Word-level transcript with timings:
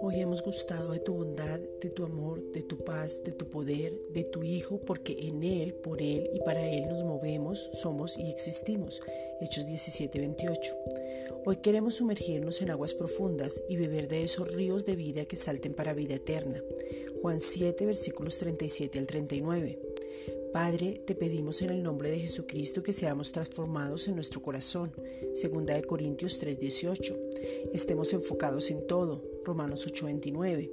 Hoy 0.00 0.20
hemos 0.20 0.42
gustado 0.42 0.92
de 0.92 1.00
tu 1.00 1.12
bondad, 1.12 1.60
de 1.80 1.90
tu 1.90 2.04
amor, 2.04 2.40
de 2.52 2.62
tu 2.62 2.78
paz, 2.78 3.22
de 3.22 3.32
tu 3.32 3.50
poder, 3.50 3.92
de 4.10 4.24
tu 4.24 4.42
Hijo, 4.42 4.78
porque 4.78 5.14
en 5.28 5.42
Él, 5.42 5.74
por 5.74 6.00
Él 6.00 6.30
y 6.32 6.38
para 6.40 6.66
Él 6.70 6.88
nos 6.88 7.04
movemos, 7.04 7.68
somos 7.74 8.16
y 8.16 8.30
existimos. 8.30 9.02
Hechos 9.40 9.66
17:28. 9.66 10.74
Hoy 11.44 11.58
queremos 11.58 11.96
sumergirnos 11.96 12.62
en 12.62 12.70
aguas 12.70 12.94
profundas 12.94 13.62
y 13.68 13.76
beber 13.76 14.08
de 14.08 14.22
esos 14.22 14.54
ríos 14.54 14.86
de 14.86 14.96
vida 14.96 15.26
que 15.26 15.36
salten 15.36 15.74
para 15.74 15.92
vida 15.92 16.14
eterna. 16.14 16.62
Juan 17.20 17.42
7, 17.42 17.84
versículos 17.84 18.38
37 18.38 18.98
al 18.98 19.06
39. 19.06 19.85
Padre, 20.56 21.02
te 21.06 21.14
pedimos 21.14 21.60
en 21.60 21.68
el 21.68 21.82
nombre 21.82 22.10
de 22.10 22.18
Jesucristo 22.18 22.82
que 22.82 22.94
seamos 22.94 23.30
transformados 23.30 24.08
en 24.08 24.14
nuestro 24.14 24.40
corazón. 24.40 24.90
Segunda 25.34 25.74
de 25.74 25.84
Corintios 25.84 26.38
3:18. 26.38 27.14
Estemos 27.74 28.14
enfocados 28.14 28.70
en 28.70 28.86
todo. 28.86 29.22
Romanos 29.44 29.86
8:29. 29.86 30.70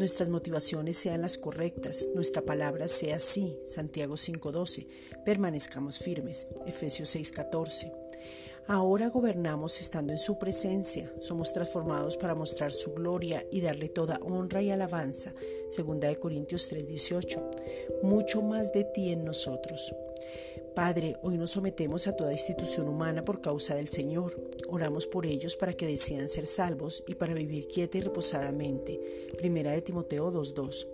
Nuestras 0.00 0.28
motivaciones 0.28 0.96
sean 0.96 1.22
las 1.22 1.38
correctas, 1.38 2.08
nuestra 2.12 2.42
palabra 2.42 2.88
sea 2.88 3.20
sí. 3.20 3.56
Santiago 3.68 4.16
5:12. 4.16 4.88
Permanezcamos 5.24 6.00
firmes. 6.00 6.48
Efesios 6.66 7.08
6:14. 7.14 7.92
Ahora 8.72 9.08
gobernamos 9.08 9.80
estando 9.80 10.12
en 10.12 10.18
su 10.18 10.38
presencia, 10.38 11.12
somos 11.22 11.52
transformados 11.52 12.16
para 12.16 12.36
mostrar 12.36 12.70
su 12.70 12.94
gloria 12.94 13.44
y 13.50 13.60
darle 13.60 13.88
toda 13.88 14.20
honra 14.22 14.62
y 14.62 14.70
alabanza. 14.70 15.34
Segunda 15.70 16.06
de 16.06 16.20
Corintios 16.20 16.68
3:18. 16.68 17.42
Mucho 18.04 18.42
más 18.42 18.72
de 18.72 18.84
ti 18.84 19.10
en 19.10 19.24
nosotros. 19.24 19.92
Padre, 20.72 21.16
hoy 21.22 21.36
nos 21.36 21.50
sometemos 21.50 22.06
a 22.06 22.14
toda 22.14 22.32
institución 22.32 22.88
humana 22.88 23.24
por 23.24 23.40
causa 23.40 23.74
del 23.74 23.88
Señor. 23.88 24.40
Oramos 24.68 25.08
por 25.08 25.26
ellos 25.26 25.56
para 25.56 25.72
que 25.72 25.88
decidan 25.88 26.28
ser 26.28 26.46
salvos 26.46 27.02
y 27.08 27.16
para 27.16 27.34
vivir 27.34 27.66
quieta 27.66 27.98
y 27.98 28.02
reposadamente. 28.02 29.00
Primera 29.36 29.72
de 29.72 29.82
Timoteo 29.82 30.30
2.2 30.30 30.86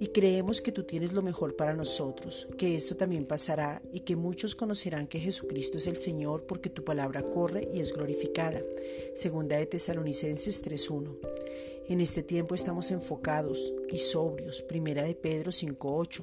y 0.00 0.08
creemos 0.08 0.60
que 0.60 0.72
tú 0.72 0.84
tienes 0.84 1.12
lo 1.12 1.22
mejor 1.22 1.56
para 1.56 1.74
nosotros, 1.74 2.46
que 2.56 2.76
esto 2.76 2.96
también 2.96 3.26
pasará 3.26 3.82
y 3.92 4.00
que 4.00 4.16
muchos 4.16 4.54
conocerán 4.54 5.06
que 5.06 5.20
Jesucristo 5.20 5.78
es 5.78 5.86
el 5.86 5.96
Señor 5.96 6.44
porque 6.46 6.70
tu 6.70 6.84
palabra 6.84 7.22
corre 7.22 7.68
y 7.72 7.80
es 7.80 7.92
glorificada. 7.92 8.60
Segunda 9.16 9.56
de 9.56 9.66
Tesalonicenses 9.66 10.64
3.1. 10.64 11.16
En 11.88 12.02
este 12.02 12.22
tiempo 12.22 12.54
estamos 12.54 12.90
enfocados 12.90 13.72
y 13.90 13.98
sobrios, 13.98 14.60
primera 14.60 15.04
de 15.04 15.14
Pedro 15.14 15.52
5.8, 15.52 16.22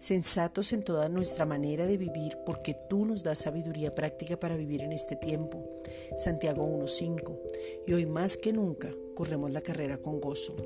sensatos 0.00 0.72
en 0.72 0.82
toda 0.82 1.10
nuestra 1.10 1.44
manera 1.44 1.86
de 1.86 1.98
vivir 1.98 2.38
porque 2.46 2.74
tú 2.88 3.04
nos 3.04 3.22
das 3.22 3.40
sabiduría 3.40 3.94
práctica 3.94 4.40
para 4.40 4.56
vivir 4.56 4.80
en 4.82 4.92
este 4.92 5.14
tiempo, 5.14 5.82
Santiago 6.16 6.66
1.5, 6.66 7.38
y 7.86 7.92
hoy 7.92 8.06
más 8.06 8.38
que 8.38 8.54
nunca 8.54 8.94
corremos 9.22 9.52
la 9.52 9.60
carrera 9.60 9.98
con 9.98 10.20
gozo, 10.20 10.56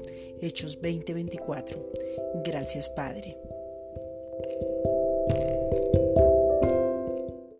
Hechos 0.40 0.80
20.24. 0.80 2.42
Gracias 2.42 2.88
Padre. 2.88 3.36